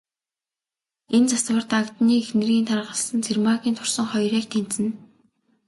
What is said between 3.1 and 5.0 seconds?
Цэрмаагийн турсан хоёр яг тэнцэнэ.